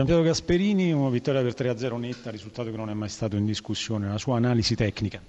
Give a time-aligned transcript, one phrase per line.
[0.00, 4.08] Giampiero Gasperini, una vittoria per 3-0 netta, risultato che non è mai stato in discussione,
[4.08, 5.20] la sua analisi tecnica.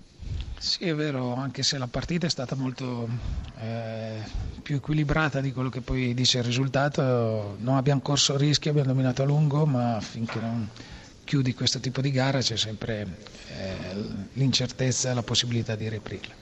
[0.58, 3.05] Sì, è vero, anche se la partita è stata molto
[3.60, 4.20] eh,
[4.62, 9.23] più equilibrata di quello che poi dice il risultato, non abbiamo corso rischi, abbiamo dominato
[9.23, 10.70] a lungo, ma finché non
[11.26, 13.17] chiudi questo tipo di gara c'è sempre
[13.49, 13.76] eh,
[14.35, 16.34] l'incertezza e la possibilità di riaprirla.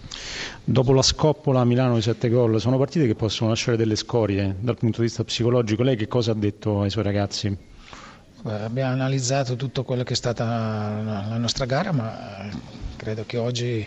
[0.64, 4.56] Dopo la scoppola a Milano di 7 gol, sono partite che possono lasciare delle scorie
[4.60, 5.82] dal punto di vista psicologico.
[5.82, 7.78] Lei che cosa ha detto ai suoi ragazzi?
[8.44, 12.52] Abbiamo analizzato tutto quello che è stata la nostra gara, ma eh,
[12.96, 13.86] credo che oggi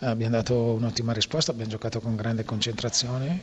[0.00, 3.40] abbiamo dato un'ottima risposta, abbiamo giocato con grande concentrazione,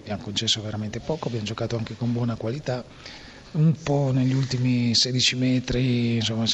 [0.00, 2.84] abbiamo concesso veramente poco, abbiamo giocato anche con buona qualità
[3.52, 6.44] un po' negli ultimi 16 metri insomma,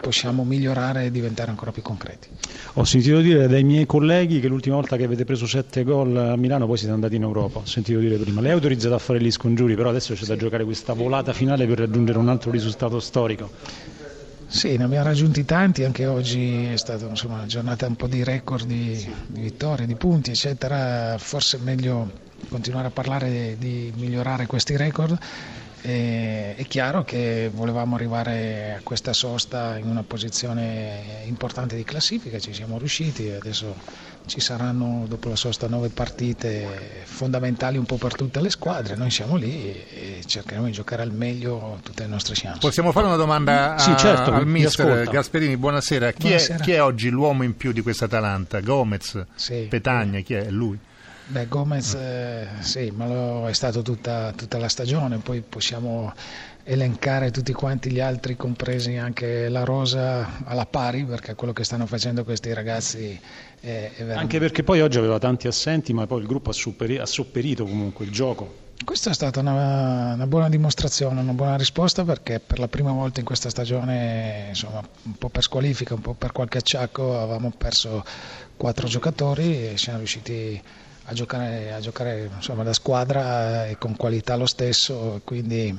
[0.00, 2.28] possiamo migliorare e diventare ancora più concreti.
[2.74, 6.36] Ho sentito dire dai miei colleghi che l'ultima volta che avete preso 7 gol a
[6.36, 8.40] Milano poi siete andati in Europa, ho sentito dire prima.
[8.40, 11.66] Lei è autorizzato a fare gli scongiuri, però adesso c'è da giocare questa volata finale
[11.66, 13.50] per raggiungere un altro risultato storico.
[14.46, 18.22] Sì, ne abbiamo raggiunti tanti, anche oggi è stata insomma, una giornata un po' di
[18.22, 21.16] record di, di vittorie, di punti, eccetera.
[21.18, 22.08] Forse è meglio
[22.48, 25.18] continuare a parlare di migliorare questi record.
[25.86, 32.38] E, è chiaro che volevamo arrivare a questa sosta in una posizione importante di classifica,
[32.38, 33.76] ci siamo riusciti, adesso
[34.24, 39.10] ci saranno dopo la sosta nove partite fondamentali un po' per tutte le squadre, noi
[39.10, 42.60] siamo lì e cercheremo di giocare al meglio tutte le nostre chance.
[42.60, 46.12] Possiamo fare una domanda a, sì, certo, al mister Gasperini, buonasera.
[46.12, 46.58] Chi, buonasera.
[46.60, 48.60] È, chi, È, oggi l'uomo in più di questa Atalanta?
[48.60, 49.66] Gomez, sì.
[49.68, 50.78] Petagna, chi è lui?
[51.26, 56.12] Beh, Gomez eh, sì, ma lo è stato tutta, tutta, la stagione, poi possiamo
[56.64, 61.86] elencare tutti quanti gli altri, compresi anche la Rosa alla pari, perché quello che stanno
[61.86, 63.18] facendo questi ragazzi
[63.60, 64.20] è, è veramente...
[64.20, 67.64] Anche perché poi oggi aveva tanti assenti, ma poi il gruppo ha, supperi- ha sopperito
[67.64, 68.62] comunque il gioco.
[68.84, 73.20] Questa è stata una, una, buona dimostrazione, una buona risposta perché per la prima volta
[73.20, 78.04] in questa stagione, insomma, un po' per squalifica, un po' per qualche acciacco, avevamo perso
[78.56, 84.36] quattro giocatori e siamo riusciti a giocare, a giocare insomma, da squadra e con qualità
[84.36, 85.78] lo stesso, quindi,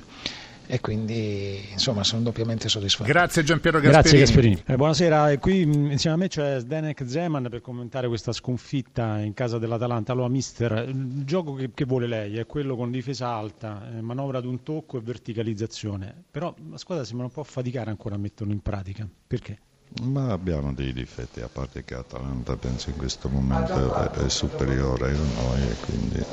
[0.68, 3.10] e quindi insomma sono doppiamente soddisfatto.
[3.10, 4.02] Grazie Giampiero Gasperini.
[4.02, 4.64] Grazie Gasperini.
[4.66, 9.58] Eh, buonasera, qui insieme a me c'è Zdenek Zeman per commentare questa sconfitta in casa
[9.58, 10.12] dell'Atalanta.
[10.12, 14.38] Allora mister, il gioco che, che vuole lei è quello con difesa alta, eh, manovra
[14.38, 18.54] ad un tocco e verticalizzazione, però la squadra sembra un po' faticare ancora a metterlo
[18.54, 19.58] in pratica, perché?
[19.88, 25.12] Ma abbiamo dei difetti, a parte che Atalanta penso in questo momento è, è superiore
[25.16, 26.26] a noi e quindi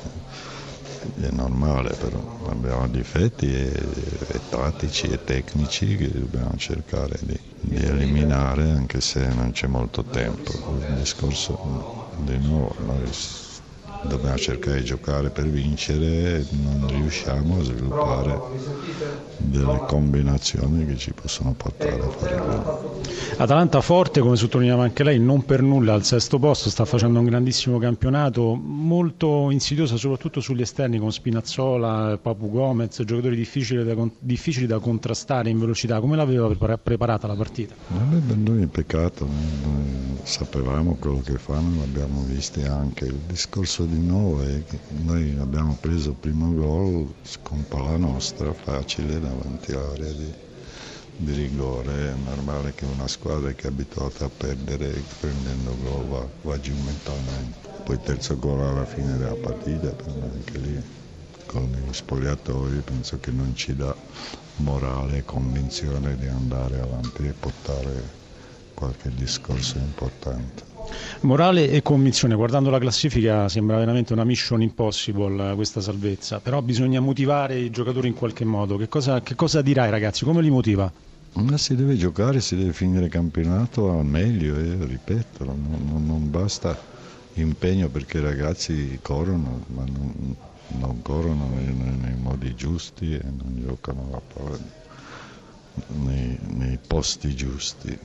[1.14, 3.72] è normale, però abbiamo difetti e,
[4.26, 10.04] e tattici e tecnici che dobbiamo cercare di, di, eliminare anche se non c'è molto
[10.04, 10.52] tempo.
[10.66, 11.58] Il discorso
[12.10, 13.12] di nuovo, noi
[14.04, 18.40] dobbiamo cercare di giocare per vincere non riusciamo a sviluppare
[19.38, 23.00] delle combinazioni che ci possono portare a fare gol.
[23.36, 27.24] Atalanta forte, come sottolineava anche lei, non per nulla al sesto posto, sta facendo un
[27.26, 34.66] grandissimo campionato, molto insidiosa soprattutto sugli esterni con Spinazzola, Papu Gomez, giocatori difficili da, difficili
[34.66, 36.00] da contrastare in velocità.
[36.00, 37.74] Come l'aveva preparata la partita?
[37.88, 43.06] Per noi peccato, noi sapevamo quello che fanno, l'abbiamo visto anche.
[43.06, 49.20] Il discorso di è che noi abbiamo preso il primo gol con palla nostra, facile
[49.20, 50.32] davanti all'area di,
[51.16, 52.10] di, rigore.
[52.10, 56.72] È normale che una squadra che è abituata a perdere prendendo gol va, va giù
[56.82, 57.68] mentalmente.
[57.84, 60.82] Poi il terzo gol alla fine della partita, però anche lì
[61.44, 63.94] con gli spogliatori penso che non ci dà
[64.56, 68.20] morale e convinzione di andare avanti e portare
[68.72, 70.71] qualche discorso importante.
[71.20, 77.00] Morale e convinzione, guardando la classifica sembra veramente una mission impossible questa salvezza, però bisogna
[77.00, 78.76] motivare i giocatori in qualche modo.
[78.76, 80.24] Che cosa, che cosa dirà ai ragazzi?
[80.24, 80.90] Come li motiva?
[81.34, 86.78] Ma si deve giocare, si deve finire campionato al meglio, eh, ripeto, non, non, basta
[87.34, 90.36] impegno perché i ragazzi corrono, ma non,
[90.78, 94.80] non corrono nei, nei, modi giusti e non giocano la palla
[95.88, 97.98] nei, nei posti giusti.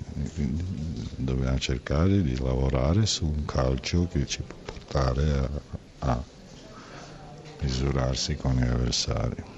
[1.15, 5.49] Dobbiamo cercare di lavorare su un calcio che ci può portare a,
[5.99, 6.23] a
[7.59, 9.55] misurarsi con gli avversari.